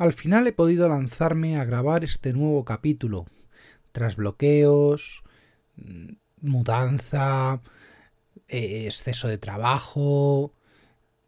Al 0.00 0.14
final 0.14 0.46
he 0.46 0.52
podido 0.52 0.88
lanzarme 0.88 1.58
a 1.58 1.64
grabar 1.66 2.04
este 2.04 2.32
nuevo 2.32 2.64
capítulo, 2.64 3.26
tras 3.92 4.16
bloqueos, 4.16 5.22
mm, 5.76 6.12
mudanza, 6.40 7.60
eh, 8.48 8.86
exceso 8.86 9.28
de 9.28 9.36
trabajo 9.36 10.54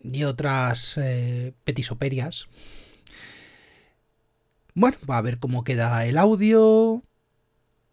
y 0.01 0.25
otras 0.25 0.97
eh, 0.97 1.53
petisoperias. 1.65 2.49
Bueno, 4.75 4.97
va 5.09 5.19
a 5.19 5.23
ver 5.23 5.39
cómo 5.39 5.65
queda 5.65 6.07
el 6.07 6.17
audio. 6.17 7.03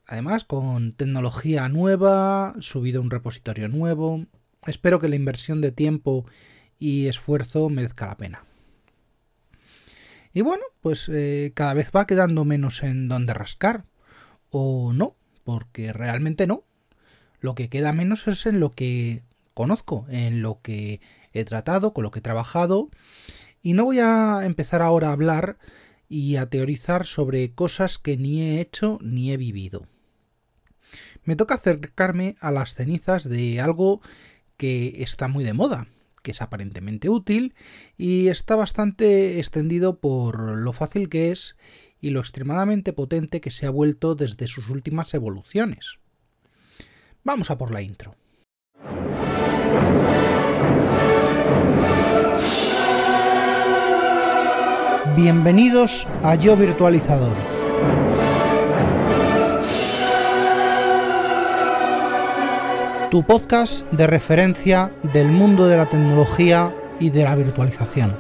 Además, 0.06 0.46
con 0.46 0.94
tecnología 0.94 1.68
nueva, 1.68 2.56
subido 2.62 3.02
un 3.02 3.12
repositorio 3.12 3.68
nuevo. 3.68 4.28
Espero 4.66 5.02
que 5.02 5.10
la 5.10 5.18
inversión 5.18 5.60
de 5.60 5.74
tiempo 5.74 6.26
y 6.80 7.08
esfuerzo 7.08 7.68
merezca 7.68 8.08
la 8.08 8.16
pena. 8.16 8.49
Y 10.34 10.42
bueno, 10.42 10.64
pues 10.82 11.10
eh, 11.10 11.52
cada 11.56 11.74
vez 11.74 11.92
va 11.96 12.08
quedando 12.08 12.46
menos 12.46 12.84
en 12.84 13.08
donde 13.08 13.34
rascar. 13.34 13.86
O 14.50 14.94
no, 14.94 15.16
porque 15.44 15.94
realmente 15.94 16.48
no. 16.48 16.64
Lo 17.40 17.56
que 17.56 17.70
queda 17.70 17.94
menos 17.94 18.28
es 18.28 18.46
en 18.46 18.60
lo 18.60 18.72
que 18.72 19.24
conozco, 19.54 20.06
en 20.10 20.42
lo 20.42 20.62
que 20.62 21.02
he 21.34 21.46
tratado, 21.46 21.94
con 21.94 22.04
lo 22.04 22.12
que 22.12 22.20
he 22.20 22.24
trabajado. 22.24 22.90
Y 23.62 23.74
no 23.74 23.86
voy 23.86 24.00
a 24.00 24.42
empezar 24.44 24.82
ahora 24.82 25.10
a 25.10 25.14
hablar 25.14 25.58
y 26.08 26.38
a 26.38 26.50
teorizar 26.50 27.06
sobre 27.06 27.54
cosas 27.54 27.98
que 27.98 28.18
ni 28.18 28.42
he 28.42 28.62
hecho 28.62 28.98
ni 29.02 29.32
he 29.32 29.38
vivido. 29.38 29.88
Me 31.24 31.36
toca 31.36 31.56
acercarme 31.56 32.36
a 32.40 32.52
las 32.52 32.74
cenizas 32.74 33.30
de 33.30 33.62
algo 33.62 34.02
que 34.58 35.04
está 35.04 35.28
muy 35.28 35.44
de 35.44 35.54
moda, 35.54 35.88
es 36.32 36.42
aparentemente 36.42 37.10
útil 37.10 37.54
y 37.98 38.28
está 38.28 38.56
bastante 38.56 39.40
extendido 39.40 40.00
por 40.00 40.58
lo 40.58 40.74
fácil 40.74 41.10
que 41.10 41.32
es 41.32 41.56
y 42.02 42.12
lo 42.12 42.20
extremadamente 42.20 42.94
potente 42.94 43.42
que 43.42 43.52
se 43.52 43.66
ha 43.66 43.70
vuelto 43.70 44.16
desde 44.16 44.48
sus 44.48 44.70
últimas 44.70 45.14
evoluciones. 45.14 46.00
Vamos 47.24 47.52
a 47.52 47.58
por 47.58 47.72
la 47.72 47.82
intro. 47.82 48.16
Bienvenidos 55.16 56.08
a 56.24 56.36
Yo 56.36 56.56
Virtualizador 56.56 57.59
tu 63.10 63.24
podcast 63.24 63.84
de 63.92 64.06
referencia 64.06 64.92
del 65.14 65.30
mundo 65.30 65.68
de 65.68 65.78
la 65.78 65.88
tecnología 65.88 66.76
y 67.00 67.10
de 67.10 67.24
la 67.24 67.36
virtualización. 67.36 68.16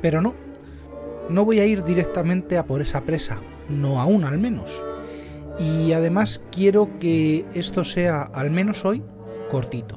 Pero 0.00 0.22
no, 0.22 0.34
no 1.28 1.44
voy 1.44 1.58
a 1.58 1.66
ir 1.66 1.82
directamente 1.82 2.56
a 2.56 2.64
por 2.64 2.80
esa 2.80 3.00
presa, 3.00 3.38
no 3.68 4.00
aún 4.00 4.22
al 4.22 4.38
menos 4.38 4.87
y 5.58 5.92
además 5.92 6.44
quiero 6.52 6.98
que 6.98 7.46
esto 7.54 7.84
sea, 7.84 8.22
al 8.22 8.50
menos 8.50 8.84
hoy, 8.84 9.02
cortito. 9.50 9.96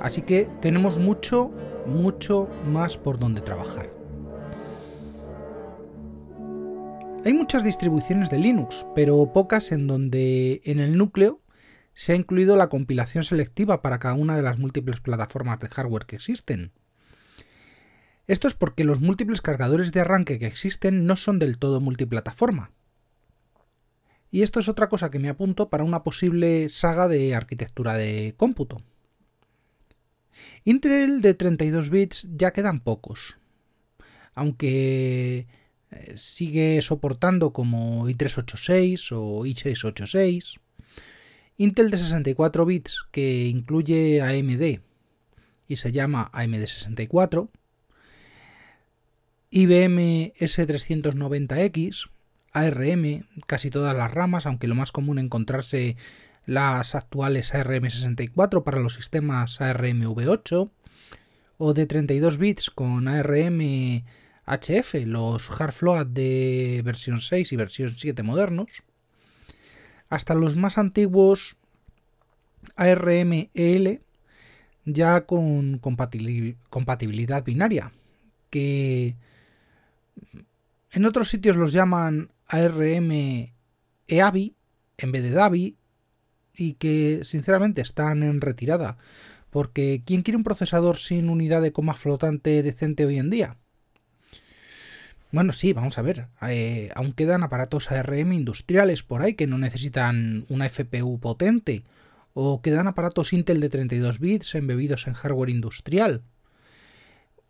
Así 0.00 0.22
que 0.22 0.48
tenemos 0.60 0.98
mucho, 0.98 1.50
mucho 1.86 2.48
más 2.70 2.96
por 2.96 3.18
donde 3.18 3.40
trabajar. 3.40 3.90
Hay 7.24 7.32
muchas 7.32 7.64
distribuciones 7.64 8.30
de 8.30 8.38
Linux, 8.38 8.86
pero 8.94 9.32
pocas 9.32 9.72
en 9.72 9.86
donde 9.86 10.62
en 10.64 10.78
el 10.78 10.96
núcleo 10.96 11.40
se 11.94 12.12
ha 12.12 12.16
incluido 12.16 12.56
la 12.56 12.68
compilación 12.68 13.24
selectiva 13.24 13.82
para 13.82 13.98
cada 13.98 14.14
una 14.14 14.36
de 14.36 14.42
las 14.42 14.58
múltiples 14.58 15.00
plataformas 15.00 15.58
de 15.58 15.68
hardware 15.68 16.06
que 16.06 16.16
existen. 16.16 16.72
Esto 18.28 18.46
es 18.46 18.54
porque 18.54 18.84
los 18.84 19.00
múltiples 19.00 19.40
cargadores 19.40 19.90
de 19.90 20.00
arranque 20.00 20.38
que 20.38 20.46
existen 20.46 21.06
no 21.06 21.16
son 21.16 21.38
del 21.38 21.58
todo 21.58 21.80
multiplataforma. 21.80 22.70
Y 24.30 24.42
esto 24.42 24.60
es 24.60 24.68
otra 24.68 24.88
cosa 24.88 25.10
que 25.10 25.18
me 25.18 25.28
apunto 25.28 25.70
para 25.70 25.84
una 25.84 26.02
posible 26.02 26.68
saga 26.68 27.08
de 27.08 27.34
arquitectura 27.34 27.94
de 27.94 28.34
cómputo. 28.36 28.82
Intel 30.64 31.22
de 31.22 31.34
32 31.34 31.90
bits 31.90 32.28
ya 32.36 32.52
quedan 32.52 32.80
pocos, 32.80 33.38
aunque 34.34 35.46
eh, 35.90 36.14
sigue 36.16 36.82
soportando 36.82 37.52
como 37.52 38.08
i386 38.08 39.12
o 39.12 39.46
i686. 39.46 40.60
Intel 41.56 41.90
de 41.90 41.98
64 41.98 42.66
bits 42.66 43.06
que 43.10 43.46
incluye 43.46 44.20
AMD 44.22 44.80
y 45.66 45.76
se 45.76 45.92
llama 45.92 46.30
AMD64. 46.32 47.48
IBM 49.50 50.34
S390X 50.38 52.10
ARM, 52.60 53.26
casi 53.46 53.70
todas 53.70 53.96
las 53.96 54.12
ramas, 54.12 54.46
aunque 54.46 54.68
lo 54.68 54.74
más 54.74 54.92
común 54.92 55.18
encontrarse 55.18 55.96
las 56.46 56.94
actuales 56.94 57.52
ARM64 57.52 58.62
para 58.62 58.80
los 58.80 58.94
sistemas 58.94 59.60
ARM 59.60 60.02
V8 60.02 60.70
o 61.58 61.74
de 61.74 61.86
32 61.86 62.38
bits 62.38 62.70
con 62.70 63.08
ARM 63.08 64.04
HF, 64.46 64.94
los 65.04 65.48
hardfloat 65.48 66.08
de 66.08 66.80
versión 66.84 67.20
6 67.20 67.52
y 67.52 67.56
versión 67.56 67.90
7 67.96 68.22
modernos, 68.22 68.82
hasta 70.08 70.34
los 70.34 70.56
más 70.56 70.78
antiguos 70.78 71.56
ARM 72.76 73.50
EL 73.54 74.00
ya 74.86 75.26
con 75.26 75.78
compatibilidad 75.78 77.44
binaria, 77.44 77.92
que 78.48 79.16
en 80.92 81.04
otros 81.04 81.28
sitios 81.28 81.56
los 81.56 81.72
llaman 81.72 82.30
ARM 82.48 83.52
EAVI 84.08 84.56
en 84.98 85.12
vez 85.12 85.22
de 85.22 85.30
DAVI 85.30 85.76
y 86.56 86.74
que 86.74 87.20
sinceramente 87.22 87.80
están 87.80 88.22
en 88.22 88.40
retirada. 88.40 88.98
Porque 89.50 90.02
¿quién 90.04 90.22
quiere 90.22 90.36
un 90.36 90.44
procesador 90.44 90.98
sin 90.98 91.30
unidad 91.30 91.62
de 91.62 91.72
coma 91.72 91.94
flotante 91.94 92.62
decente 92.62 93.06
hoy 93.06 93.18
en 93.18 93.30
día? 93.30 93.56
Bueno, 95.30 95.52
sí, 95.52 95.72
vamos 95.72 95.98
a 95.98 96.02
ver. 96.02 96.28
Eh, 96.42 96.90
aún 96.94 97.12
quedan 97.12 97.42
aparatos 97.42 97.90
ARM 97.90 98.32
industriales 98.32 99.02
por 99.02 99.22
ahí 99.22 99.34
que 99.34 99.46
no 99.46 99.58
necesitan 99.58 100.46
una 100.48 100.68
FPU 100.68 101.18
potente. 101.20 101.84
O 102.34 102.62
quedan 102.62 102.86
aparatos 102.86 103.32
Intel 103.32 103.60
de 103.60 103.68
32 103.68 104.20
bits 104.20 104.54
embebidos 104.54 105.06
en 105.06 105.14
hardware 105.14 105.50
industrial. 105.50 106.22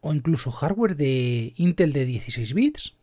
O 0.00 0.12
incluso 0.12 0.50
hardware 0.50 0.96
de 0.96 1.52
Intel 1.56 1.92
de 1.92 2.04
16 2.04 2.54
bits. 2.54 2.94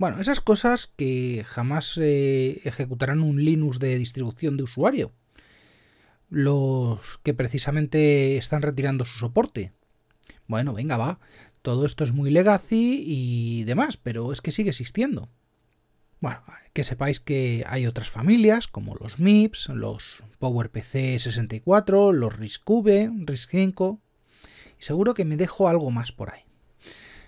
Bueno, 0.00 0.18
esas 0.18 0.40
cosas 0.40 0.86
que 0.86 1.44
jamás 1.46 1.98
eh, 2.00 2.62
ejecutarán 2.64 3.22
un 3.22 3.44
Linux 3.44 3.78
de 3.78 3.98
distribución 3.98 4.56
de 4.56 4.62
usuario. 4.62 5.12
Los 6.30 7.18
que 7.22 7.34
precisamente 7.34 8.38
están 8.38 8.62
retirando 8.62 9.04
su 9.04 9.18
soporte. 9.18 9.74
Bueno, 10.46 10.72
venga, 10.72 10.96
va. 10.96 11.20
Todo 11.60 11.84
esto 11.84 12.02
es 12.02 12.12
muy 12.12 12.30
legacy 12.30 13.04
y 13.06 13.64
demás, 13.64 13.98
pero 13.98 14.32
es 14.32 14.40
que 14.40 14.52
sigue 14.52 14.70
existiendo. 14.70 15.28
Bueno, 16.20 16.40
que 16.72 16.82
sepáis 16.82 17.20
que 17.20 17.62
hay 17.68 17.86
otras 17.86 18.08
familias 18.08 18.68
como 18.68 18.94
los 18.94 19.18
MIPS, 19.18 19.68
los 19.68 20.24
PowerPC 20.38 21.18
64, 21.18 22.12
los 22.12 22.38
RISC-V, 22.38 23.10
RISC-5 23.26 24.00
y 24.78 24.82
seguro 24.82 25.12
que 25.12 25.26
me 25.26 25.36
dejo 25.36 25.68
algo 25.68 25.90
más 25.90 26.10
por 26.10 26.32
ahí. 26.32 26.44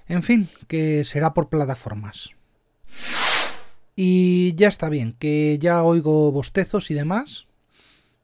En 0.08 0.22
fin, 0.22 0.48
que 0.68 1.04
será 1.04 1.34
por 1.34 1.50
plataformas. 1.50 2.30
Y 3.94 4.54
ya 4.54 4.68
está 4.68 4.88
bien, 4.88 5.14
que 5.18 5.58
ya 5.60 5.82
oigo 5.82 6.32
bostezos 6.32 6.90
y 6.90 6.94
demás. 6.94 7.46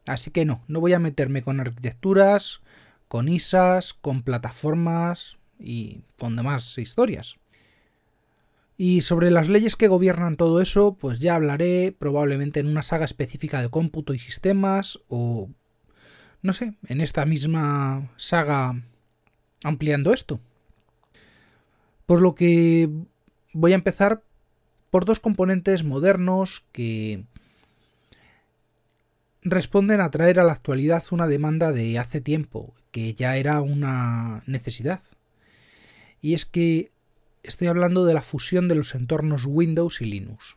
Así 0.07 0.31
que 0.31 0.45
no, 0.45 0.63
no 0.69 0.81
voy 0.81 0.95
a 0.95 0.99
meterme 0.99 1.43
con 1.43 1.61
arquitecturas, 1.61 2.61
con 3.09 3.29
ISAs, 3.29 3.93
con 3.93 4.23
plataformas 4.23 5.37
y 5.59 6.03
con 6.19 6.37
demás 6.37 6.79
historias. 6.79 7.37
Y 8.81 9.03
sobre 9.03 9.31
las 9.31 9.49
leyes 9.49 9.75
que 9.75 9.89
gobiernan 9.89 10.37
todo 10.37 10.61
eso, 10.61 10.95
pues 10.95 11.19
ya 11.19 11.35
hablaré 11.35 11.95
probablemente 11.99 12.61
en 12.61 12.69
una 12.69 12.83
saga 12.83 13.05
específica 13.05 13.61
de 13.61 13.69
cómputo 13.69 14.15
y 14.15 14.21
sistemas 14.21 15.01
o, 15.09 15.51
no 16.43 16.53
sé, 16.53 16.75
en 16.87 17.01
esta 17.01 17.27
misma 17.27 18.13
saga 18.17 18.81
ampliando 19.65 20.13
esto. 20.13 20.41
Por 22.07 22.23
lo 22.23 22.37
que 22.37 22.89
voy 23.53 23.73
a 23.73 23.75
empezar 23.75 24.23
por 24.91 25.05
dos 25.05 25.21
componentes 25.21 25.85
modernos 25.85 26.65
que 26.73 27.25
responden 29.43 30.01
a 30.01 30.11
traer 30.11 30.41
a 30.41 30.45
la 30.45 30.53
actualidad 30.53 31.05
una 31.11 31.27
demanda 31.27 31.73
de 31.73 31.99
hace 31.99 32.21
tiempo, 32.21 32.75
que 32.91 33.15
ya 33.15 33.37
era 33.37 33.61
una 33.61 34.43
necesidad. 34.47 35.01
y 36.21 36.35
es 36.35 36.47
que 36.47 36.91
estoy 37.45 37.69
hablando 37.69 38.05
de 38.05 38.13
la 38.13 38.23
fusión 38.23 38.67
de 38.67 38.75
los 38.75 38.95
entornos 38.95 39.45
Windows 39.47 40.01
y 40.01 40.07
Linux. 40.07 40.57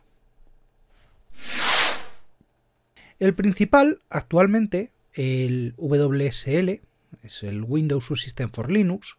El 3.20 3.34
principal, 3.34 4.00
actualmente, 4.10 4.90
el 5.14 5.74
WSL, 5.76 6.80
es 7.22 7.42
el 7.42 7.62
Windows 7.62 8.06
System 8.20 8.50
for 8.50 8.70
Linux, 8.70 9.16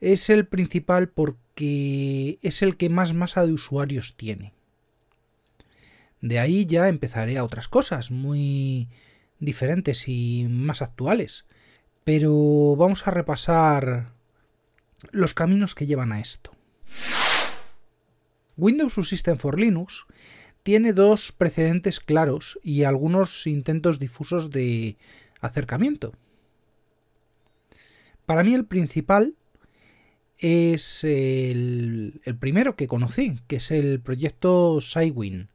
es 0.00 0.30
el 0.30 0.46
principal 0.46 1.08
porque 1.54 2.38
es 2.42 2.62
el 2.62 2.76
que 2.76 2.88
más 2.88 3.14
masa 3.14 3.46
de 3.46 3.52
usuarios 3.52 4.16
tiene. 4.16 4.52
De 6.20 6.40
ahí 6.40 6.66
ya 6.66 6.88
empezaré 6.88 7.38
a 7.38 7.44
otras 7.44 7.68
cosas 7.68 8.10
muy 8.10 8.88
diferentes 9.38 10.08
y 10.08 10.46
más 10.50 10.82
actuales. 10.82 11.44
Pero 12.02 12.74
vamos 12.76 13.06
a 13.06 13.12
repasar 13.12 14.12
los 15.12 15.32
caminos 15.32 15.76
que 15.76 15.86
llevan 15.86 16.12
a 16.12 16.20
esto. 16.20 16.50
Windows 18.56 18.94
System 19.08 19.38
for 19.38 19.58
Linux 19.58 20.06
tiene 20.64 20.92
dos 20.92 21.30
precedentes 21.30 22.00
claros 22.00 22.58
y 22.64 22.82
algunos 22.82 23.46
intentos 23.46 24.00
difusos 24.00 24.50
de 24.50 24.96
acercamiento. 25.40 26.14
Para 28.26 28.42
mí 28.42 28.54
el 28.54 28.64
principal 28.64 29.34
es 30.44 31.04
el, 31.04 32.20
primero 32.38 32.76
que 32.76 32.86
conocí, 32.86 33.38
que 33.46 33.56
es 33.56 33.70
el 33.70 33.98
proyecto 34.00 34.78
Cywin 34.82 35.48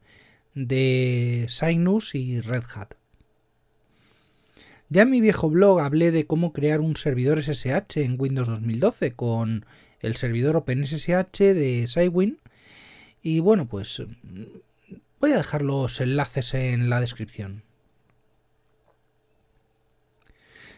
de 0.54 1.46
Cynus 1.48 2.16
y 2.16 2.40
Red 2.40 2.64
Hat. 2.74 2.94
Ya 4.88 5.02
en 5.02 5.10
mi 5.10 5.20
viejo 5.20 5.48
blog 5.48 5.78
hablé 5.78 6.10
de 6.10 6.26
cómo 6.26 6.52
crear 6.52 6.80
un 6.80 6.96
servidor 6.96 7.40
SSH 7.40 7.98
en 7.98 8.16
Windows 8.18 8.48
2012 8.48 9.12
con 9.12 9.64
el 10.00 10.16
servidor 10.16 10.56
OpenSSH 10.56 11.38
de 11.38 11.86
Cywin. 11.86 12.40
Y 13.22 13.38
bueno, 13.38 13.68
pues 13.68 14.02
voy 15.20 15.30
a 15.30 15.36
dejar 15.36 15.62
los 15.62 16.00
enlaces 16.00 16.52
en 16.54 16.90
la 16.90 17.00
descripción. 17.00 17.62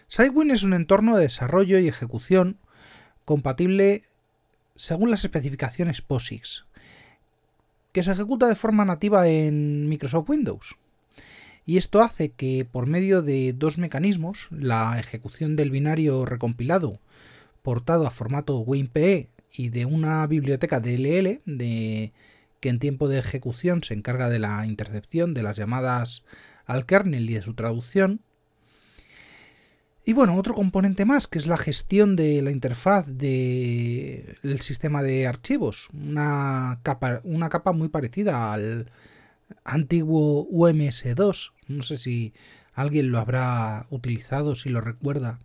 Cywin 0.06 0.50
es 0.50 0.64
un 0.64 0.74
entorno 0.74 1.16
de 1.16 1.22
desarrollo 1.22 1.78
y 1.78 1.88
ejecución 1.88 2.58
compatible 3.24 4.02
según 4.76 5.10
las 5.10 5.24
especificaciones 5.24 6.02
POSIX, 6.02 6.64
que 7.92 8.02
se 8.02 8.12
ejecuta 8.12 8.48
de 8.48 8.54
forma 8.54 8.84
nativa 8.84 9.28
en 9.28 9.88
Microsoft 9.88 10.28
Windows 10.28 10.76
y 11.64 11.76
esto 11.76 12.02
hace 12.02 12.30
que 12.32 12.66
por 12.70 12.86
medio 12.86 13.22
de 13.22 13.52
dos 13.52 13.78
mecanismos, 13.78 14.48
la 14.50 14.98
ejecución 14.98 15.56
del 15.56 15.70
binario 15.70 16.24
recompilado 16.24 16.98
portado 17.62 18.06
a 18.06 18.10
formato 18.10 18.58
WinPE 18.58 19.28
y 19.52 19.68
de 19.68 19.84
una 19.84 20.26
biblioteca 20.26 20.80
DLL 20.80 21.40
que 21.44 22.68
en 22.68 22.78
tiempo 22.80 23.08
de 23.08 23.18
ejecución 23.18 23.84
se 23.84 23.94
encarga 23.94 24.28
de 24.28 24.40
la 24.40 24.66
intercepción 24.66 25.34
de 25.34 25.44
las 25.44 25.56
llamadas 25.56 26.24
al 26.66 26.86
kernel 26.86 27.30
y 27.30 27.34
de 27.34 27.42
su 27.42 27.54
traducción. 27.54 28.20
Y 30.04 30.14
bueno, 30.14 30.36
otro 30.36 30.54
componente 30.54 31.04
más 31.04 31.28
que 31.28 31.38
es 31.38 31.46
la 31.46 31.56
gestión 31.56 32.16
de 32.16 32.42
la 32.42 32.50
interfaz 32.50 33.06
del 33.06 34.60
sistema 34.60 35.02
de 35.02 35.28
archivos, 35.28 35.88
una 35.92 36.80
capa, 36.82 37.20
una 37.22 37.48
capa 37.48 37.72
muy 37.72 37.88
parecida 37.88 38.52
al, 38.52 38.90
antiguo 39.64 40.48
UMS2. 40.48 41.52
No 41.68 41.82
sé 41.82 41.98
si 41.98 42.34
alguien 42.74 43.10
lo 43.10 43.18
habrá 43.18 43.86
utilizado, 43.90 44.54
si 44.54 44.70
lo 44.70 44.80
recuerda. 44.80 45.38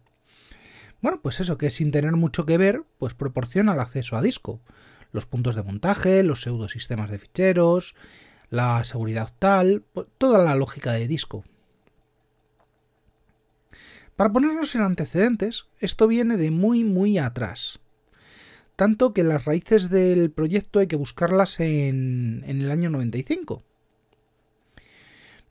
Bueno, 1.01 1.19
pues 1.21 1.39
eso, 1.39 1.57
que 1.57 1.69
sin 1.69 1.91
tener 1.91 2.13
mucho 2.13 2.45
que 2.45 2.57
ver, 2.57 2.83
pues 2.97 3.13
proporciona 3.13 3.73
el 3.73 3.79
acceso 3.79 4.17
a 4.17 4.21
disco. 4.21 4.61
Los 5.11 5.25
puntos 5.25 5.55
de 5.55 5.63
montaje, 5.63 6.23
los 6.23 6.41
pseudosistemas 6.41 7.09
de 7.09 7.19
ficheros, 7.19 7.95
la 8.49 8.83
seguridad 8.83 9.31
tal, 9.39 9.85
toda 10.17 10.43
la 10.43 10.55
lógica 10.55 10.93
de 10.93 11.07
disco. 11.07 11.43
Para 14.17 14.33
ponernos 14.33 14.73
en 14.73 14.81
antecedentes, 14.81 15.67
esto 15.79 16.07
viene 16.07 16.37
de 16.37 16.49
muy 16.49 16.83
muy 16.83 17.19
atrás. 17.19 17.79
Tanto 18.75 19.13
que 19.13 19.23
las 19.23 19.45
raíces 19.45 19.91
del 19.91 20.31
proyecto 20.31 20.79
hay 20.79 20.87
que 20.87 20.95
buscarlas 20.95 21.59
en, 21.59 22.43
en 22.47 22.61
el 22.61 22.71
año 22.71 22.89
95. 22.89 23.61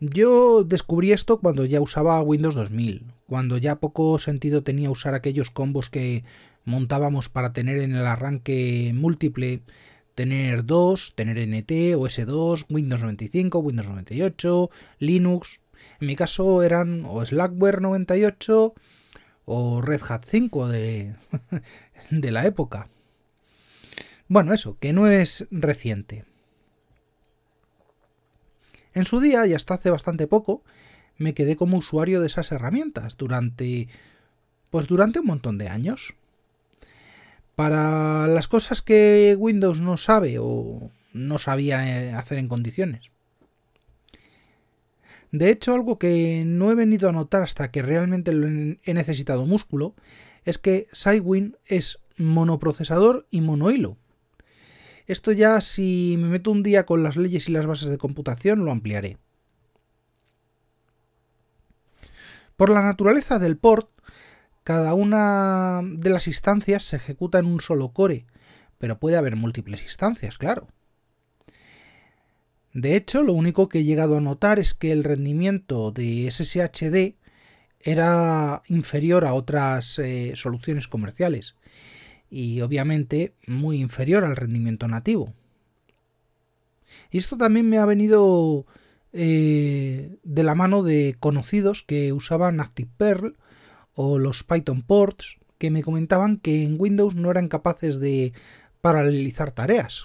Yo 0.00 0.64
descubrí 0.64 1.12
esto 1.12 1.38
cuando 1.38 1.64
ya 1.64 1.80
usaba 1.80 2.20
Windows 2.22 2.56
2000, 2.56 3.04
cuando 3.28 3.56
ya 3.56 3.76
poco 3.76 4.18
sentido 4.18 4.64
tenía 4.64 4.90
usar 4.90 5.14
aquellos 5.14 5.50
combos 5.50 5.88
que 5.88 6.24
montábamos 6.64 7.28
para 7.28 7.52
tener 7.52 7.78
en 7.78 7.94
el 7.94 8.04
arranque 8.04 8.90
múltiple, 8.94 9.62
tener 10.16 10.66
2, 10.66 11.12
tener 11.14 11.38
NT, 11.38 11.94
OS2, 11.94 12.66
Windows 12.68 13.00
95, 13.00 13.58
Windows 13.60 13.88
98, 13.88 14.70
Linux. 14.98 15.60
En 16.00 16.06
mi 16.06 16.16
caso 16.16 16.62
eran 16.62 17.04
o 17.06 17.24
Slackware 17.24 17.80
98 17.80 18.74
o 19.44 19.80
Red 19.80 20.02
Hat 20.08 20.24
5 20.26 20.68
de, 20.68 21.14
de 22.10 22.30
la 22.30 22.46
época. 22.46 22.88
Bueno, 24.28 24.52
eso, 24.52 24.76
que 24.78 24.92
no 24.92 25.06
es 25.06 25.46
reciente. 25.50 26.24
En 28.92 29.04
su 29.04 29.20
día, 29.20 29.46
y 29.46 29.54
hasta 29.54 29.74
hace 29.74 29.90
bastante 29.90 30.26
poco, 30.26 30.62
me 31.18 31.34
quedé 31.34 31.56
como 31.56 31.78
usuario 31.78 32.20
de 32.20 32.26
esas 32.26 32.50
herramientas 32.50 33.16
durante. 33.16 33.88
pues 34.70 34.86
durante 34.86 35.20
un 35.20 35.26
montón 35.26 35.58
de 35.58 35.68
años. 35.68 36.14
Para 37.54 38.26
las 38.26 38.48
cosas 38.48 38.82
que 38.82 39.34
Windows 39.38 39.80
no 39.80 39.96
sabe 39.96 40.38
o 40.38 40.90
no 41.12 41.38
sabía 41.38 41.88
eh, 41.88 42.12
hacer 42.12 42.38
en 42.38 42.48
condiciones. 42.48 43.12
De 45.32 45.50
hecho, 45.50 45.74
algo 45.74 45.98
que 45.98 46.44
no 46.46 46.70
he 46.70 46.74
venido 46.74 47.08
a 47.08 47.12
notar 47.12 47.42
hasta 47.42 47.70
que 47.70 47.82
realmente 47.82 48.32
lo 48.32 48.46
he 48.46 48.94
necesitado 48.94 49.46
músculo 49.46 49.94
es 50.44 50.58
que 50.58 50.86
Cywin 50.92 51.56
es 51.66 51.98
monoprocesador 52.16 53.26
y 53.30 53.40
monohilo. 53.40 53.96
Esto 55.06 55.32
ya 55.32 55.60
si 55.60 56.16
me 56.18 56.28
meto 56.28 56.50
un 56.50 56.62
día 56.62 56.86
con 56.86 57.02
las 57.02 57.16
leyes 57.16 57.48
y 57.48 57.52
las 57.52 57.66
bases 57.66 57.88
de 57.88 57.98
computación 57.98 58.64
lo 58.64 58.72
ampliaré. 58.72 59.18
Por 62.56 62.70
la 62.70 62.82
naturaleza 62.82 63.38
del 63.38 63.58
port, 63.58 63.90
cada 64.64 64.94
una 64.94 65.80
de 65.84 66.10
las 66.10 66.26
instancias 66.26 66.82
se 66.82 66.96
ejecuta 66.96 67.38
en 67.38 67.46
un 67.46 67.60
solo 67.60 67.90
core, 67.90 68.26
pero 68.78 68.98
puede 68.98 69.16
haber 69.16 69.36
múltiples 69.36 69.82
instancias, 69.82 70.38
claro. 70.38 70.68
De 72.76 72.94
hecho, 72.94 73.22
lo 73.22 73.32
único 73.32 73.70
que 73.70 73.78
he 73.78 73.84
llegado 73.84 74.18
a 74.18 74.20
notar 74.20 74.58
es 74.58 74.74
que 74.74 74.92
el 74.92 75.02
rendimiento 75.02 75.92
de 75.92 76.30
SSHD 76.30 77.16
era 77.80 78.60
inferior 78.68 79.24
a 79.24 79.32
otras 79.32 79.98
eh, 79.98 80.32
soluciones 80.34 80.86
comerciales 80.86 81.54
y 82.28 82.60
obviamente 82.60 83.32
muy 83.46 83.80
inferior 83.80 84.26
al 84.26 84.36
rendimiento 84.36 84.88
nativo. 84.88 85.32
Y 87.10 87.16
esto 87.16 87.38
también 87.38 87.66
me 87.70 87.78
ha 87.78 87.86
venido 87.86 88.66
eh, 89.14 90.18
de 90.22 90.42
la 90.42 90.54
mano 90.54 90.82
de 90.82 91.16
conocidos 91.18 91.82
que 91.82 92.12
usaban 92.12 92.60
ActivePerl 92.60 93.38
o 93.94 94.18
los 94.18 94.44
Python 94.44 94.82
ports 94.82 95.38
que 95.56 95.70
me 95.70 95.82
comentaban 95.82 96.36
que 96.36 96.64
en 96.64 96.76
Windows 96.78 97.14
no 97.14 97.30
eran 97.30 97.48
capaces 97.48 98.00
de 98.00 98.34
paralelizar 98.82 99.50
tareas. 99.52 100.04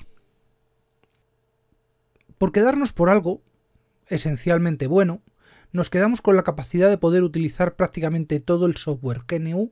Por 2.42 2.52
quedarnos 2.52 2.92
por 2.92 3.12
algo 3.12 3.44
esencialmente 4.08 4.88
bueno, 4.88 5.22
nos 5.74 5.92
quedamos 5.92 6.22
con 6.22 6.36
la 6.36 6.44
capacidad 6.44 6.90
de 6.90 6.98
poder 6.98 7.22
utilizar 7.22 7.76
prácticamente 7.76 8.40
todo 8.40 8.66
el 8.66 8.78
software 8.78 9.26
GNU 9.28 9.72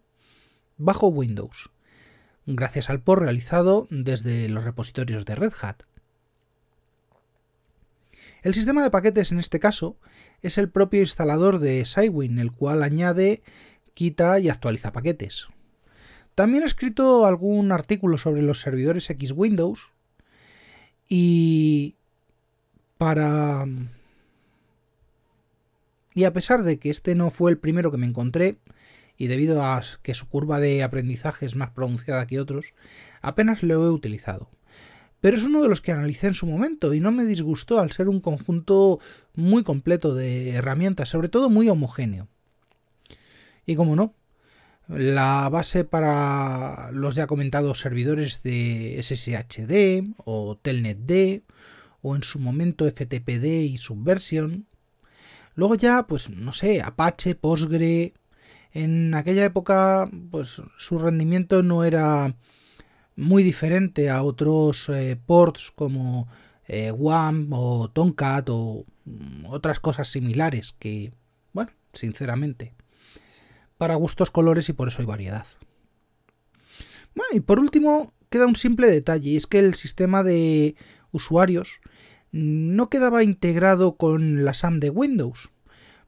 bajo 0.77 1.07
Windows 1.07 1.71
gracias 2.45 2.91
al 2.91 3.01
POR 3.01 3.21
realizado 3.21 3.88
desde 3.89 4.47
los 4.49 4.63
repositorios 4.65 5.25
de 5.25 5.33
Red 5.33 5.53
Hat. 5.59 5.81
El 8.43 8.53
sistema 8.53 8.83
de 8.83 8.91
paquetes 8.91 9.31
en 9.31 9.39
este 9.39 9.59
caso 9.59 9.97
es 10.43 10.59
el 10.59 10.69
propio 10.69 10.99
instalador 10.99 11.57
de 11.57 11.83
Cywin, 11.88 12.38
el 12.38 12.51
cual 12.51 12.83
añade, 12.83 13.41
quita 13.95 14.39
y 14.39 14.47
actualiza 14.47 14.91
paquetes. 14.91 15.47
También 16.35 16.61
he 16.61 16.67
escrito 16.67 17.25
algún 17.25 17.71
artículo 17.71 18.19
sobre 18.19 18.43
los 18.43 18.61
servidores 18.61 19.09
X 19.09 19.31
Windows 19.31 19.89
y 21.09 21.95
para... 23.00 23.65
Y 26.13 26.25
a 26.25 26.34
pesar 26.34 26.63
de 26.63 26.79
que 26.79 26.89
este 26.89 27.15
no 27.15 27.29
fue 27.29 27.50
el 27.50 27.58
primero 27.58 27.91
que 27.91 27.98
me 27.98 28.06
encontré, 28.06 28.58
y 29.18 29.27
debido 29.27 29.63
a 29.63 29.82
que 30.03 30.13
su 30.13 30.27
curva 30.27 30.60
de 30.60 30.84
aprendizaje 30.84 31.46
es 31.46 31.56
más 31.56 31.72
pronunciada 31.72 32.27
que 32.27 32.39
otros, 32.39 32.74
apenas 33.22 33.63
lo 33.63 33.86
he 33.86 33.89
utilizado. 33.89 34.50
Pero 35.22 35.38
es 35.38 35.44
uno 35.44 35.62
de 35.62 35.70
los 35.70 35.79
que 35.79 35.94
analicé 35.94 36.27
en 36.27 36.34
su 36.34 36.46
momento 36.46 36.94
y 36.94 37.00
no 37.00 37.12
me 37.12 37.24
disgustó 37.25 37.79
al 37.79 37.91
ser 37.91 38.10
un 38.10 38.20
conjunto 38.20 39.00
muy 39.34 39.63
completo 39.63 40.13
de 40.13 40.51
herramientas, 40.51 41.08
sobre 41.08 41.29
todo 41.29 41.50
muy 41.50 41.70
homogéneo. 41.70 42.27
Y 43.65 43.75
como 43.75 43.96
no, 43.96 44.13
la 44.89 45.48
base 45.50 45.86
para 45.86 46.91
los 46.91 47.15
ya 47.15 47.27
comentados 47.27 47.79
servidores 47.79 48.44
de 48.44 49.00
SSHD 49.01 50.15
o 50.25 50.58
TelnetD 50.58 51.44
o 52.01 52.15
en 52.15 52.24
su 52.24 52.39
momento 52.39 52.86
FTPD 52.86 53.46
y 53.63 53.77
Subversion. 53.77 54.68
Luego 55.56 55.75
ya, 55.75 56.08
pues 56.08 56.29
no 56.29 56.53
sé, 56.53 56.82
Apache, 56.82 57.36
Postgre. 57.36 58.13
En 58.72 59.13
aquella 59.15 59.46
época, 59.46 60.10
pues 60.32 60.62
su 60.77 60.98
rendimiento 61.00 61.63
no 61.63 61.84
era 61.84 62.36
muy 63.15 63.44
diferente 63.44 64.10
a 64.10 64.24
otros 64.24 64.88
eh, 64.89 65.20
ports 65.25 65.72
como 65.75 66.27
eh, 66.68 66.91
WAM 66.91 67.50
o 67.51 67.89
Tomcat 67.89 68.48
o 68.50 68.86
mm, 69.06 69.46
otras 69.48 69.79
cosas 69.79 70.08
similares 70.08 70.72
que, 70.72 71.12
bueno, 71.51 71.72
sinceramente, 71.94 72.74
para 73.77 73.96
gustos 73.96 74.32
colores 74.32 74.70
y 74.70 74.74
por 74.74 74.88
eso 74.88 75.00
hay 75.00 75.06
variedad. 75.06 75.48
Bueno, 77.15 77.32
y 77.34 77.39
por 77.39 77.60
último, 77.60 78.13
queda 78.29 78.46
un 78.46 78.56
simple 78.56 78.89
detalle, 78.89 79.32
y 79.32 79.36
es 79.36 79.48
que 79.48 79.60
el 79.60 79.74
sistema 79.74 80.24
de 80.24 80.75
usuarios 81.12 81.80
no 82.32 82.89
quedaba 82.89 83.24
integrado 83.24 83.96
con 83.96 84.46
la 84.46 84.54
SAM 84.54 84.80
de 84.80 84.89
Windows, 84.89 85.50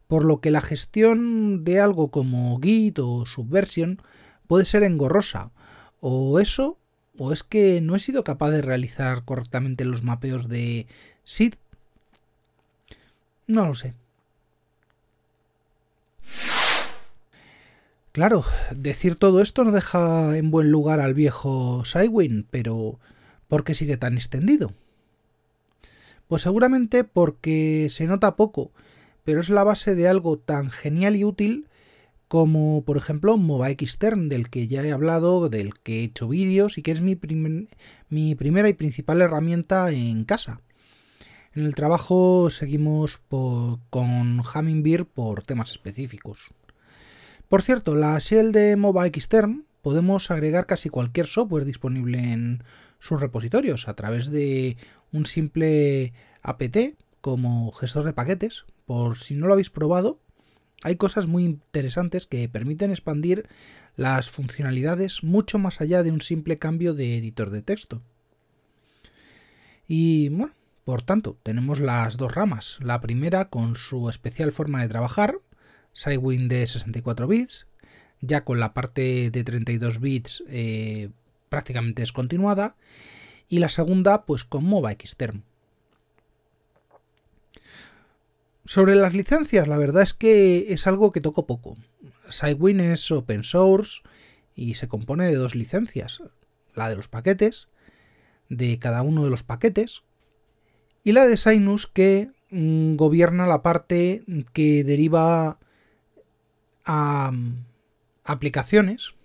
por 0.07 0.23
lo 0.23 0.39
que 0.39 0.51
la 0.51 0.61
gestión 0.61 1.63
de 1.63 1.79
algo 1.79 2.11
como 2.11 2.59
Git 2.61 2.99
o 2.99 3.25
Subversion 3.25 4.01
puede 4.47 4.65
ser 4.65 4.83
engorrosa, 4.83 5.51
o 5.99 6.39
eso 6.39 6.77
¿O 7.17 7.31
es 7.31 7.43
que 7.43 7.81
no 7.81 7.95
he 7.95 7.99
sido 7.99 8.23
capaz 8.23 8.51
de 8.51 8.61
realizar 8.61 9.25
correctamente 9.25 9.85
los 9.85 10.03
mapeos 10.03 10.47
de 10.47 10.87
SID? 11.23 11.53
No 13.47 13.67
lo 13.67 13.75
sé. 13.75 13.93
Claro, 18.11 18.43
decir 18.75 19.15
todo 19.15 19.41
esto 19.41 19.63
no 19.63 19.71
deja 19.71 20.35
en 20.37 20.51
buen 20.51 20.71
lugar 20.71 20.99
al 20.99 21.13
viejo 21.13 21.85
Sidewin, 21.85 22.47
pero 22.49 22.99
¿por 23.47 23.63
qué 23.63 23.73
sigue 23.73 23.97
tan 23.97 24.15
extendido? 24.15 24.73
Pues 26.31 26.43
seguramente 26.43 27.03
porque 27.03 27.87
se 27.89 28.07
nota 28.07 28.37
poco, 28.37 28.71
pero 29.25 29.41
es 29.41 29.49
la 29.49 29.65
base 29.65 29.95
de 29.95 30.07
algo 30.07 30.39
tan 30.39 30.71
genial 30.71 31.17
y 31.17 31.25
útil 31.25 31.67
como 32.29 32.85
por 32.85 32.95
ejemplo 32.95 33.35
MobaXtern, 33.35 34.29
del 34.29 34.49
que 34.49 34.69
ya 34.69 34.81
he 34.81 34.93
hablado, 34.93 35.49
del 35.49 35.73
que 35.73 35.99
he 35.99 36.03
hecho 36.05 36.29
vídeos 36.29 36.77
y 36.77 36.83
que 36.83 36.91
es 36.91 37.01
mi, 37.01 37.19
mi 38.07 38.35
primera 38.35 38.69
y 38.69 38.73
principal 38.73 39.19
herramienta 39.19 39.91
en 39.91 40.23
casa. 40.23 40.61
En 41.53 41.65
el 41.65 41.75
trabajo 41.75 42.49
seguimos 42.49 43.17
con 43.27 44.39
Hummingbird 44.39 45.07
por 45.07 45.43
temas 45.43 45.71
específicos. 45.71 46.53
Por 47.49 47.61
cierto, 47.61 47.93
la 47.93 48.17
shell 48.19 48.53
de 48.53 48.77
MobaXtern 48.77 49.65
podemos 49.81 50.31
agregar 50.31 50.65
casi 50.65 50.87
cualquier 50.87 51.27
software 51.27 51.65
disponible 51.65 52.19
en 52.31 52.63
sus 53.01 53.19
repositorios 53.19 53.89
a 53.89 53.95
través 53.95 54.31
de 54.31 54.77
un 55.11 55.25
simple 55.25 56.13
apt 56.41 56.77
como 57.19 57.71
gestor 57.73 58.05
de 58.05 58.13
paquetes. 58.13 58.63
Por 58.85 59.17
si 59.17 59.35
no 59.35 59.47
lo 59.47 59.53
habéis 59.53 59.69
probado, 59.71 60.19
hay 60.83 60.95
cosas 60.95 61.27
muy 61.27 61.43
interesantes 61.43 62.27
que 62.27 62.47
permiten 62.47 62.91
expandir 62.91 63.49
las 63.95 64.29
funcionalidades 64.29 65.23
mucho 65.23 65.59
más 65.59 65.81
allá 65.81 66.03
de 66.03 66.11
un 66.11 66.21
simple 66.21 66.59
cambio 66.59 66.93
de 66.93 67.17
editor 67.17 67.49
de 67.49 67.63
texto. 67.63 68.01
Y 69.87 70.29
bueno, 70.29 70.53
por 70.85 71.01
tanto, 71.01 71.37
tenemos 71.43 71.79
las 71.79 72.17
dos 72.17 72.33
ramas. 72.33 72.77
La 72.81 73.01
primera 73.01 73.49
con 73.49 73.75
su 73.75 74.09
especial 74.09 74.51
forma 74.51 74.81
de 74.81 74.89
trabajar, 74.89 75.39
Sidewin 75.93 76.47
de 76.47 76.65
64 76.67 77.27
bits, 77.27 77.67
ya 78.21 78.45
con 78.45 78.59
la 78.59 78.73
parte 78.73 79.31
de 79.31 79.43
32 79.43 79.99
bits 79.99 80.43
eh, 80.47 81.09
prácticamente 81.51 82.01
descontinuada, 82.01 82.75
y 83.49 83.59
la 83.59 83.67
segunda 83.67 84.25
pues 84.25 84.45
con 84.45 84.63
MOBA 84.63 84.93
Xterm. 84.93 85.43
Sobre 88.63 88.95
las 88.95 89.13
licencias, 89.13 89.67
la 89.67 89.77
verdad 89.77 90.01
es 90.01 90.13
que 90.13 90.71
es 90.71 90.87
algo 90.87 91.11
que 91.11 91.19
toco 91.19 91.45
poco. 91.45 91.75
Sidewin 92.29 92.79
es 92.79 93.11
open 93.11 93.43
source 93.43 94.01
y 94.55 94.75
se 94.75 94.87
compone 94.87 95.25
de 95.25 95.35
dos 95.35 95.53
licencias. 95.53 96.23
La 96.73 96.89
de 96.89 96.95
los 96.95 97.09
paquetes, 97.09 97.67
de 98.47 98.79
cada 98.79 99.01
uno 99.01 99.25
de 99.25 99.29
los 99.29 99.43
paquetes, 99.43 100.03
y 101.03 101.11
la 101.11 101.27
de 101.27 101.35
Sinus 101.35 101.85
que 101.85 102.31
mm, 102.51 102.95
gobierna 102.95 103.45
la 103.45 103.61
parte 103.61 104.23
que 104.53 104.85
deriva 104.85 105.59
a 106.85 107.31
mm, 107.33 107.65
aplicaciones 108.23 109.15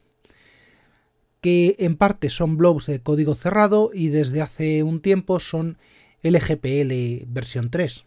que 1.40 1.76
en 1.78 1.96
parte 1.96 2.30
son 2.30 2.56
blobs 2.56 2.86
de 2.86 3.00
código 3.00 3.34
cerrado 3.34 3.90
y 3.92 4.08
desde 4.08 4.42
hace 4.42 4.82
un 4.82 5.00
tiempo 5.00 5.38
son 5.40 5.78
LGPL 6.22 7.24
versión 7.26 7.70
3. 7.70 8.04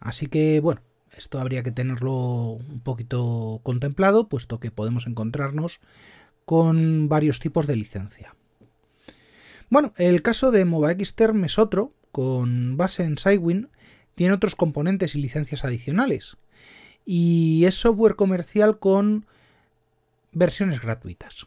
Así 0.00 0.26
que 0.26 0.60
bueno, 0.60 0.82
esto 1.16 1.40
habría 1.40 1.62
que 1.62 1.72
tenerlo 1.72 2.12
un 2.12 2.80
poquito 2.80 3.60
contemplado, 3.62 4.28
puesto 4.28 4.60
que 4.60 4.70
podemos 4.70 5.06
encontrarnos 5.06 5.80
con 6.44 7.08
varios 7.08 7.40
tipos 7.40 7.66
de 7.66 7.76
licencia. 7.76 8.34
Bueno, 9.70 9.92
el 9.96 10.22
caso 10.22 10.50
de 10.50 10.64
MobaXterm 10.64 11.44
es 11.44 11.58
otro, 11.58 11.92
con 12.12 12.76
base 12.76 13.04
en 13.04 13.18
Sidewin, 13.18 13.70
tiene 14.14 14.34
otros 14.34 14.54
componentes 14.54 15.14
y 15.14 15.20
licencias 15.20 15.64
adicionales. 15.64 16.36
Y 17.04 17.64
es 17.64 17.74
software 17.74 18.14
comercial 18.14 18.78
con 18.78 19.26
versiones 20.32 20.80
gratuitas. 20.80 21.46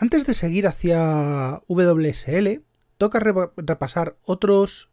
Antes 0.00 0.24
de 0.24 0.32
seguir 0.32 0.66
hacia 0.66 1.60
WSL, 1.68 2.62
toca 2.96 3.18
repasar 3.18 4.16
otros 4.24 4.88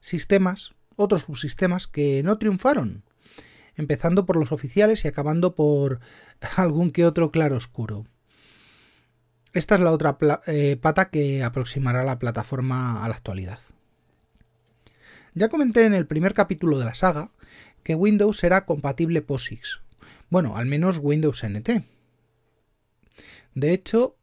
sistemas, 0.00 0.74
otros 0.96 1.24
subsistemas 1.24 1.86
que 1.86 2.22
no 2.22 2.38
triunfaron, 2.38 3.04
empezando 3.74 4.24
por 4.24 4.36
los 4.36 4.52
oficiales 4.52 5.04
y 5.04 5.08
acabando 5.08 5.54
por 5.54 6.00
algún 6.56 6.90
que 6.90 7.04
otro 7.04 7.30
claro 7.30 7.56
oscuro. 7.56 8.06
Esta 9.52 9.74
es 9.74 9.82
la 9.82 9.92
otra 9.92 10.16
eh, 10.46 10.78
pata 10.80 11.10
que 11.10 11.44
aproximará 11.44 12.02
la 12.02 12.18
plataforma 12.18 13.04
a 13.04 13.08
la 13.10 13.14
actualidad. 13.14 13.60
Ya 15.34 15.50
comenté 15.50 15.84
en 15.84 15.92
el 15.92 16.06
primer 16.06 16.32
capítulo 16.32 16.78
de 16.78 16.86
la 16.86 16.94
saga 16.94 17.30
que 17.82 17.94
Windows 17.94 18.42
era 18.42 18.64
compatible 18.64 19.20
POSIX. 19.20 19.80
Bueno, 20.30 20.56
al 20.56 20.64
menos 20.64 20.98
Windows 21.02 21.44
NT. 21.44 21.84
De 23.54 23.72
hecho, 23.74 24.16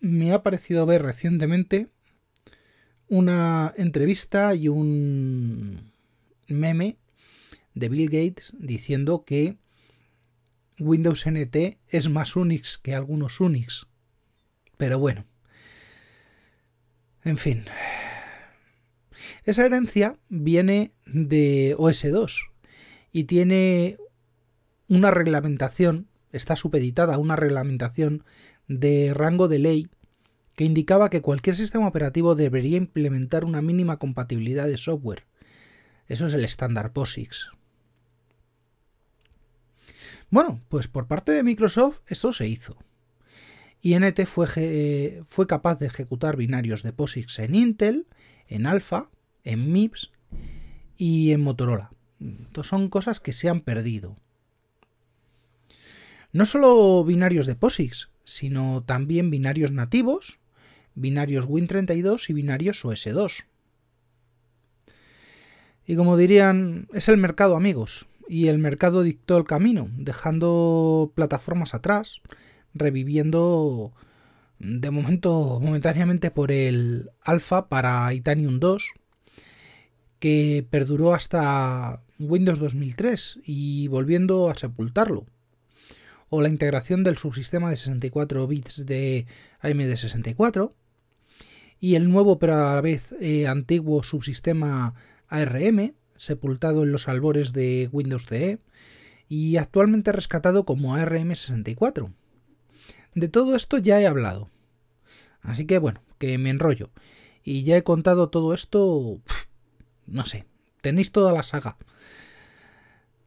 me 0.00 0.32
ha 0.32 0.42
parecido 0.42 0.86
ver 0.86 1.02
recientemente 1.02 1.88
una 3.08 3.74
entrevista 3.76 4.54
y 4.54 4.68
un 4.68 5.92
meme 6.48 6.96
de 7.74 7.88
Bill 7.88 8.08
Gates 8.08 8.54
diciendo 8.58 9.24
que 9.24 9.56
Windows 10.78 11.26
NT 11.26 11.78
es 11.88 12.08
más 12.08 12.36
Unix 12.36 12.78
que 12.78 12.94
algunos 12.94 13.40
Unix. 13.40 13.86
Pero 14.76 14.98
bueno. 14.98 15.26
En 17.22 17.36
fin. 17.36 17.64
Esa 19.44 19.66
herencia 19.66 20.18
viene 20.28 20.92
de 21.04 21.74
OS2 21.76 22.48
y 23.12 23.24
tiene 23.24 23.98
una 24.88 25.10
reglamentación, 25.10 26.08
está 26.32 26.56
supeditada 26.56 27.14
a 27.14 27.18
una 27.18 27.36
reglamentación 27.36 28.24
de 28.70 29.12
rango 29.14 29.48
de 29.48 29.58
ley 29.58 29.88
que 30.54 30.64
indicaba 30.64 31.10
que 31.10 31.22
cualquier 31.22 31.56
sistema 31.56 31.88
operativo 31.88 32.36
debería 32.36 32.76
implementar 32.76 33.44
una 33.44 33.62
mínima 33.62 33.98
compatibilidad 33.98 34.68
de 34.68 34.78
software. 34.78 35.24
Eso 36.06 36.26
es 36.26 36.34
el 36.34 36.44
estándar 36.44 36.92
POSIX. 36.92 37.48
Bueno, 40.30 40.60
pues 40.68 40.86
por 40.86 41.08
parte 41.08 41.32
de 41.32 41.42
Microsoft 41.42 42.00
esto 42.06 42.32
se 42.32 42.46
hizo. 42.46 42.76
INT 43.82 44.24
fue, 44.26 45.24
fue 45.26 45.46
capaz 45.48 45.80
de 45.80 45.86
ejecutar 45.86 46.36
binarios 46.36 46.84
de 46.84 46.92
POSIX 46.92 47.40
en 47.40 47.54
Intel, 47.56 48.06
en 48.46 48.66
Alpha, 48.66 49.10
en 49.42 49.72
MIPS 49.72 50.12
y 50.96 51.32
en 51.32 51.40
Motorola. 51.40 51.90
Son 52.62 52.88
cosas 52.88 53.18
que 53.18 53.32
se 53.32 53.48
han 53.48 53.62
perdido. 53.62 54.14
No 56.32 56.44
solo 56.44 57.02
binarios 57.04 57.46
de 57.46 57.56
POSIX, 57.56 58.09
sino 58.30 58.82
también 58.84 59.30
binarios 59.30 59.72
nativos, 59.72 60.38
binarios 60.94 61.46
Win32 61.46 62.30
y 62.30 62.32
binarios 62.32 62.84
OS2. 62.84 63.44
Y 65.86 65.96
como 65.96 66.16
dirían, 66.16 66.86
es 66.92 67.08
el 67.08 67.16
mercado 67.16 67.56
amigos, 67.56 68.06
y 68.28 68.46
el 68.46 68.58
mercado 68.58 69.02
dictó 69.02 69.36
el 69.36 69.44
camino, 69.44 69.88
dejando 69.96 71.10
plataformas 71.16 71.74
atrás, 71.74 72.20
reviviendo 72.72 73.92
de 74.60 74.90
momento 74.92 75.58
momentáneamente 75.60 76.30
por 76.30 76.52
el 76.52 77.10
alfa 77.22 77.68
para 77.68 78.10
Titanium 78.10 78.60
2, 78.60 78.92
que 80.20 80.64
perduró 80.70 81.14
hasta 81.14 82.02
Windows 82.20 82.60
2003 82.60 83.40
y 83.44 83.88
volviendo 83.88 84.48
a 84.48 84.54
sepultarlo. 84.54 85.26
O 86.30 86.40
la 86.40 86.48
integración 86.48 87.04
del 87.04 87.18
subsistema 87.18 87.68
de 87.68 87.76
64 87.76 88.46
bits 88.46 88.86
de 88.86 89.26
AMD64 89.60 90.72
y 91.80 91.94
el 91.94 92.10
nuevo 92.10 92.38
pero 92.38 92.54
a 92.54 92.74
la 92.74 92.80
vez 92.80 93.12
eh, 93.20 93.46
antiguo 93.46 94.02
subsistema 94.02 94.94
ARM, 95.28 95.94
sepultado 96.16 96.82
en 96.82 96.92
los 96.92 97.08
albores 97.08 97.52
de 97.52 97.88
Windows 97.90 98.26
CE 98.26 98.58
y 99.28 99.56
actualmente 99.56 100.12
rescatado 100.12 100.64
como 100.64 100.96
ARM64. 100.96 102.12
De 103.14 103.28
todo 103.28 103.56
esto 103.56 103.78
ya 103.78 104.00
he 104.00 104.06
hablado. 104.06 104.50
Así 105.40 105.64
que 105.64 105.78
bueno, 105.78 106.02
que 106.18 106.36
me 106.36 106.50
enrollo. 106.50 106.90
Y 107.42 107.62
ya 107.64 107.76
he 107.76 107.82
contado 107.82 108.28
todo 108.28 108.52
esto, 108.52 109.20
no 110.06 110.26
sé, 110.26 110.44
tenéis 110.82 111.10
toda 111.10 111.32
la 111.32 111.42
saga. 111.42 111.78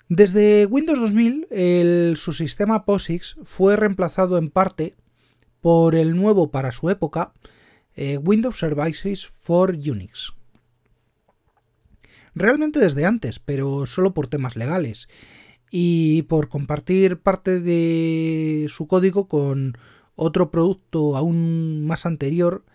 Desde 0.10 0.66
Windows 0.66 1.00
2000, 1.00 1.48
el 1.50 2.18
subsistema 2.18 2.86
POSIX 2.86 3.38
fue 3.44 3.76
reemplazado 3.78 4.38
en 4.38 4.50
parte 4.50 4.96
por 5.62 5.96
el 5.96 6.16
nuevo 6.16 6.52
para 6.52 6.72
su 6.72 6.90
época 6.90 7.34
eh, 7.96 8.18
Windows 8.18 8.60
Services 8.60 9.32
for 9.42 9.72
Unix. 9.72 10.34
Realmente 12.36 12.80
desde 12.80 13.06
antes, 13.06 13.40
pero 13.40 13.86
solo 13.86 14.14
por 14.14 14.28
temas 14.28 14.56
legales 14.56 15.08
y 15.72 16.24
por 16.24 16.50
compartir 16.50 17.20
parte 17.20 17.60
de 17.60 18.68
su 18.70 18.88
código 18.88 19.28
con 19.28 19.78
otro 20.16 20.52
producto 20.52 21.16
aún 21.16 21.86
más 21.86 22.06
anterior 22.06 22.66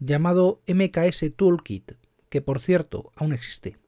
llamado 0.00 0.60
MKS 0.66 1.32
Toolkit, 1.34 1.92
que 2.28 2.42
por 2.42 2.60
cierto 2.60 3.10
aún 3.16 3.32
existe, 3.32 3.78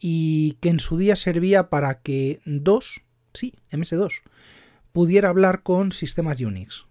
y 0.00 0.58
que 0.60 0.68
en 0.68 0.80
su 0.80 0.98
día 0.98 1.16
servía 1.16 1.70
para 1.70 2.00
que 2.00 2.40
DOS, 2.44 3.02
sí, 3.32 3.54
MS2, 3.70 4.22
pudiera 4.92 5.28
hablar 5.28 5.62
con 5.62 5.92
sistemas 5.92 6.40
Unix. 6.40 6.86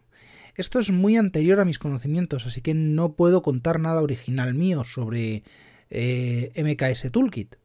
Esto 0.55 0.79
es 0.79 0.91
muy 0.91 1.17
anterior 1.17 1.59
a 1.59 1.65
mis 1.65 1.79
conocimientos, 1.79 2.45
así 2.45 2.61
que 2.61 2.73
no 2.73 3.13
puedo 3.13 3.41
contar 3.41 3.79
nada 3.79 4.01
original 4.01 4.53
mío 4.53 4.83
sobre 4.83 5.43
eh, 5.89 6.51
MKS 6.55 7.11
Toolkit. 7.11 7.55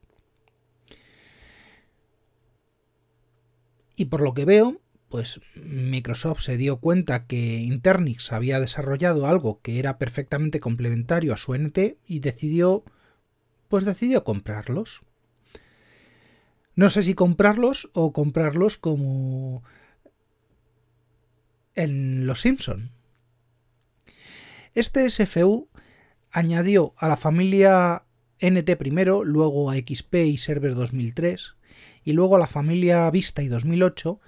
Y 3.96 4.06
por 4.06 4.22
lo 4.22 4.32
que 4.32 4.44
veo, 4.44 4.80
pues 5.08 5.40
Microsoft 5.54 6.40
se 6.40 6.56
dio 6.56 6.76
cuenta 6.76 7.26
que 7.26 7.56
Internix 7.56 8.32
había 8.32 8.60
desarrollado 8.60 9.26
algo 9.26 9.60
que 9.60 9.78
era 9.78 9.98
perfectamente 9.98 10.60
complementario 10.60 11.34
a 11.34 11.36
su 11.36 11.54
NT 11.54 11.98
y 12.06 12.20
decidió 12.20 12.84
pues 13.68 13.84
decidió 13.84 14.24
comprarlos. 14.24 15.02
No 16.78 16.90
sé 16.90 17.02
si 17.02 17.14
comprarlos 17.14 17.90
o 17.92 18.12
comprarlos 18.12 18.76
como 18.78 19.64
en 21.74 22.24
Los 22.24 22.42
Simpson. 22.42 22.92
Este 24.76 25.10
SFU 25.10 25.68
añadió 26.30 26.94
a 26.96 27.08
la 27.08 27.16
familia 27.16 28.04
NT 28.40 28.76
primero, 28.76 29.24
luego 29.24 29.72
a 29.72 29.74
XP 29.74 30.14
y 30.26 30.38
Server 30.38 30.76
2003 30.76 31.56
y 32.04 32.12
luego 32.12 32.36
a 32.36 32.38
la 32.38 32.46
familia 32.46 33.10
Vista 33.10 33.42
y 33.42 33.48
2008 33.48 34.20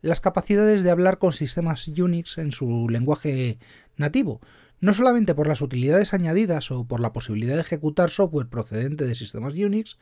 las 0.00 0.20
capacidades 0.20 0.84
de 0.84 0.92
hablar 0.92 1.18
con 1.18 1.32
sistemas 1.32 1.88
Unix 1.88 2.38
en 2.38 2.52
su 2.52 2.88
lenguaje 2.88 3.58
nativo, 3.96 4.40
no 4.80 4.92
solamente 4.92 5.34
por 5.34 5.46
las 5.46 5.60
utilidades 5.60 6.12
añadidas 6.12 6.70
o 6.70 6.84
por 6.84 7.00
la 7.00 7.12
posibilidad 7.12 7.54
de 7.54 7.62
ejecutar 7.62 8.10
software 8.10 8.48
procedente 8.48 9.06
de 9.06 9.14
sistemas 9.14 9.54
Unix, 9.54 9.96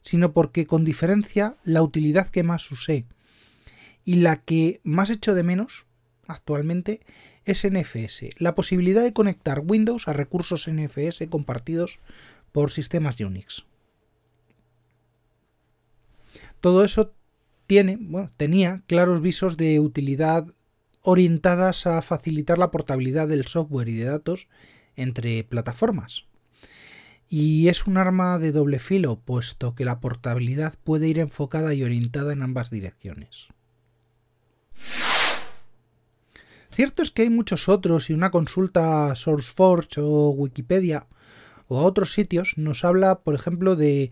sino 0.00 0.32
porque 0.32 0.66
con 0.66 0.84
diferencia 0.84 1.56
la 1.64 1.82
utilidad 1.82 2.28
que 2.28 2.42
más 2.42 2.70
usé 2.70 3.06
y 4.04 4.16
la 4.16 4.42
que 4.42 4.80
más 4.84 5.10
echo 5.10 5.34
de 5.34 5.42
menos 5.42 5.86
actualmente 6.26 7.00
es 7.44 7.66
NFS, 7.66 8.30
la 8.38 8.54
posibilidad 8.54 9.02
de 9.02 9.14
conectar 9.14 9.62
Windows 9.64 10.08
a 10.08 10.12
recursos 10.12 10.68
NFS 10.70 11.26
compartidos 11.30 11.98
por 12.52 12.70
sistemas 12.70 13.18
Unix. 13.20 13.64
Todo 16.60 16.84
eso 16.84 17.14
tiene, 17.66 17.98
tenía 18.36 18.82
claros 18.86 19.22
visos 19.22 19.56
de 19.56 19.80
utilidad 19.80 20.46
orientadas 21.02 21.86
a 21.86 22.02
facilitar 22.02 22.58
la 22.58 22.70
portabilidad 22.70 23.28
del 23.28 23.46
software 23.46 23.88
y 23.88 23.96
de 23.96 24.04
datos 24.04 24.48
entre 24.96 25.44
plataformas. 25.44 26.26
Y 27.28 27.68
es 27.68 27.86
un 27.86 27.98
arma 27.98 28.38
de 28.38 28.52
doble 28.52 28.78
filo, 28.78 29.20
puesto 29.20 29.74
que 29.74 29.84
la 29.84 30.00
portabilidad 30.00 30.74
puede 30.82 31.08
ir 31.08 31.18
enfocada 31.18 31.74
y 31.74 31.82
orientada 31.84 32.32
en 32.32 32.42
ambas 32.42 32.70
direcciones. 32.70 33.48
Cierto 36.70 37.02
es 37.02 37.10
que 37.10 37.22
hay 37.22 37.30
muchos 37.30 37.68
otros 37.68 38.08
y 38.08 38.12
una 38.12 38.30
consulta 38.30 39.10
a 39.10 39.14
SourceForge 39.14 40.00
o 40.00 40.30
Wikipedia 40.30 41.06
o 41.66 41.78
a 41.80 41.84
otros 41.84 42.12
sitios 42.12 42.54
nos 42.56 42.84
habla, 42.84 43.20
por 43.20 43.34
ejemplo, 43.34 43.76
de 43.76 44.10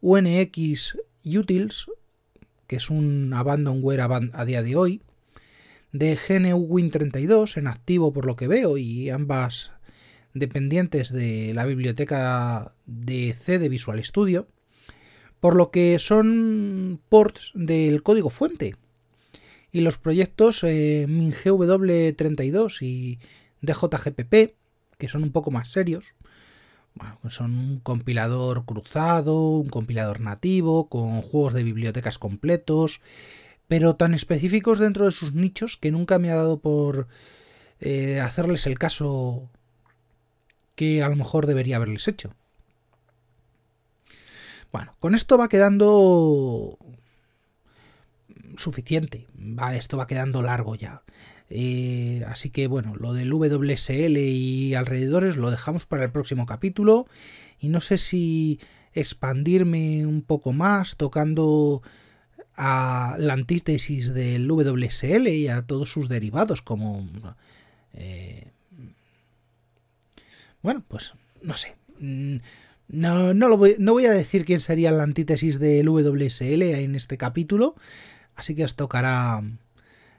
UNX 0.00 0.96
Utils 1.24 1.86
que 2.70 2.76
es 2.76 2.88
un 2.88 3.32
abandonware 3.34 4.00
a 4.32 4.44
día 4.44 4.62
de 4.62 4.76
hoy, 4.76 5.02
de 5.92 6.16
GNU 6.16 6.68
Win32 6.68 7.56
en 7.56 7.66
activo 7.66 8.12
por 8.12 8.26
lo 8.26 8.36
que 8.36 8.48
veo 8.48 8.78
y 8.78 9.10
ambas 9.10 9.72
dependientes 10.34 11.12
de 11.12 11.52
la 11.54 11.64
biblioteca 11.64 12.74
de 12.86 13.34
C 13.34 13.58
de 13.58 13.68
Visual 13.68 14.02
Studio, 14.04 14.48
por 15.40 15.56
lo 15.56 15.70
que 15.70 15.98
son 15.98 17.00
ports 17.08 17.52
del 17.54 18.02
código 18.02 18.30
fuente. 18.30 18.76
Y 19.72 19.80
los 19.80 19.98
proyectos 19.98 20.64
eh, 20.64 21.06
MinGW32 21.08 22.82
y 22.82 23.18
DJGPP, 23.62 24.56
que 24.98 25.08
son 25.08 25.22
un 25.22 25.32
poco 25.32 25.50
más 25.50 25.70
serios, 25.70 26.14
pues 27.22 27.34
son 27.34 27.56
un 27.56 27.80
compilador 27.80 28.64
cruzado, 28.64 29.50
un 29.50 29.68
compilador 29.68 30.20
nativo, 30.20 30.88
con 30.88 31.22
juegos 31.22 31.54
de 31.54 31.62
bibliotecas 31.62 32.18
completos, 32.18 33.00
pero 33.70 33.94
tan 33.94 34.14
específicos 34.14 34.80
dentro 34.80 35.04
de 35.04 35.12
sus 35.12 35.32
nichos 35.32 35.76
que 35.76 35.92
nunca 35.92 36.18
me 36.18 36.28
ha 36.28 36.34
dado 36.34 36.58
por 36.58 37.06
eh, 37.78 38.18
hacerles 38.18 38.66
el 38.66 38.80
caso 38.80 39.48
que 40.74 41.04
a 41.04 41.08
lo 41.08 41.14
mejor 41.14 41.46
debería 41.46 41.76
haberles 41.76 42.08
hecho. 42.08 42.34
Bueno, 44.72 44.96
con 44.98 45.14
esto 45.14 45.38
va 45.38 45.48
quedando 45.48 46.78
suficiente. 48.56 49.28
Va, 49.38 49.76
esto 49.76 49.96
va 49.96 50.08
quedando 50.08 50.42
largo 50.42 50.74
ya. 50.74 51.04
Eh, 51.48 52.24
así 52.26 52.50
que 52.50 52.66
bueno, 52.66 52.96
lo 52.96 53.12
del 53.12 53.32
WSL 53.32 54.16
y 54.16 54.74
alrededores 54.74 55.36
lo 55.36 55.52
dejamos 55.52 55.86
para 55.86 56.02
el 56.02 56.10
próximo 56.10 56.44
capítulo. 56.44 57.06
Y 57.60 57.68
no 57.68 57.80
sé 57.80 57.98
si 57.98 58.58
expandirme 58.94 60.06
un 60.06 60.22
poco 60.22 60.52
más 60.52 60.96
tocando 60.96 61.82
a 62.56 63.16
la 63.18 63.32
antítesis 63.32 64.12
del 64.12 64.50
WSL 64.50 65.28
y 65.28 65.48
a 65.48 65.62
todos 65.62 65.90
sus 65.90 66.08
derivados 66.08 66.62
como... 66.62 67.08
Eh, 67.94 68.50
bueno, 70.62 70.84
pues 70.86 71.14
no 71.42 71.56
sé. 71.56 71.76
Mm, 71.98 72.36
no, 72.88 73.34
no, 73.34 73.48
lo 73.48 73.56
voy, 73.56 73.76
no 73.78 73.92
voy 73.92 74.06
a 74.06 74.12
decir 74.12 74.44
quién 74.44 74.60
sería 74.60 74.90
la 74.90 75.04
antítesis 75.04 75.58
del 75.58 75.88
WSL 75.88 76.62
en 76.62 76.96
este 76.96 77.16
capítulo, 77.16 77.76
así 78.34 78.54
que 78.54 78.64
os 78.64 78.74
tocará 78.74 79.42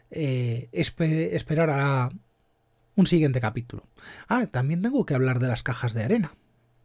eh, 0.09 0.69
esperar 0.71 1.69
a 1.69 2.11
un 2.95 3.07
siguiente 3.07 3.41
capítulo. 3.41 3.83
Ah, 4.27 4.47
también 4.47 4.81
tengo 4.81 5.05
que 5.05 5.13
hablar 5.13 5.39
de 5.39 5.47
las 5.47 5.63
cajas 5.63 5.93
de 5.93 6.03
arena. 6.03 6.33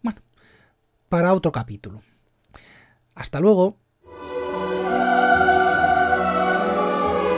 Bueno, 0.02 0.20
para 1.08 1.34
otro 1.34 1.52
capítulo. 1.52 2.02
Hasta 3.14 3.40
luego. 3.40 3.78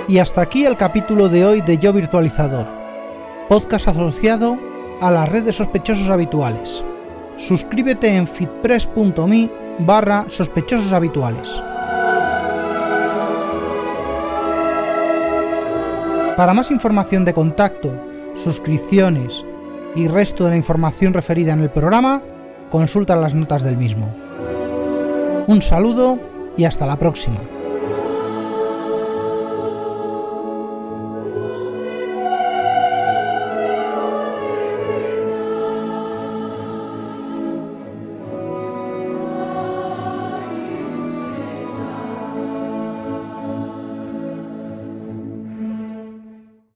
Y 0.09 0.21
hasta 0.21 0.41
aquí 0.41 0.65
el 0.65 0.79
capítulo 0.79 1.29
de 1.29 1.45
hoy 1.45 1.61
de 1.61 1.77
Yo 1.77 1.93
Virtualizador, 1.93 2.67
podcast 3.47 3.89
asociado 3.89 4.59
a 5.03 5.11
la 5.11 5.27
red 5.27 5.43
de 5.43 5.53
sospechosos 5.53 6.09
habituales. 6.09 6.83
Suscríbete 7.37 8.17
en 8.17 8.27
fitpress.me 8.27 9.51
barra 9.81 10.25
sospechosos 10.29 10.95
habituales. 10.95 11.63
Para 16.39 16.55
más 16.55 16.71
información 16.71 17.27
de 17.27 17.35
contacto, 17.35 17.93
suscripciones 18.35 19.45
y 19.95 20.09
resto 20.09 20.45
de 20.45 20.51
la 20.51 20.57
información 20.57 21.13
referida 21.13 21.53
en 21.53 21.61
el 21.61 21.71
programa, 21.71 22.23
consulta 22.71 23.15
las 23.15 23.35
notas 23.35 23.63
del 23.63 23.77
mismo. 23.77 24.09
Un 25.49 25.61
saludo 25.61 26.19
y 26.57 26.65
hasta 26.65 26.87
la 26.87 26.97
próxima. 26.97 27.58